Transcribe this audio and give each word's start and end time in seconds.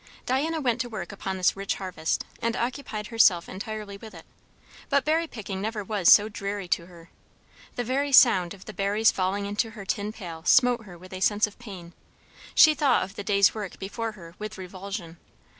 Diana 0.25 0.59
went 0.59 0.81
to 0.81 0.89
work 0.89 1.11
upon 1.11 1.37
this 1.37 1.55
rich 1.55 1.75
harvest, 1.75 2.25
and 2.41 2.55
occupied 2.55 3.05
herself 3.13 3.47
entirely 3.47 3.97
with 3.97 4.15
it; 4.15 4.25
but 4.89 5.05
berry 5.05 5.27
picking 5.27 5.61
never 5.61 5.83
was 5.83 6.11
so 6.11 6.27
dreary 6.27 6.67
to 6.69 6.87
her. 6.87 7.11
The 7.75 7.83
very 7.83 8.11
sound 8.11 8.55
of 8.55 8.65
the 8.65 8.73
berries 8.73 9.11
falling 9.11 9.45
into 9.45 9.69
her 9.69 9.85
tin 9.85 10.11
pail 10.11 10.43
smote 10.43 10.85
her 10.85 10.97
with 10.97 11.13
a 11.13 11.19
sense 11.19 11.45
of 11.45 11.59
pain; 11.59 11.93
she 12.55 12.73
thought 12.73 13.03
of 13.03 13.13
the 13.15 13.23
day's 13.23 13.53
work 13.53 13.77
before 13.77 14.13
her 14.13 14.33
with 14.39 14.57
revulsion. 14.57 15.17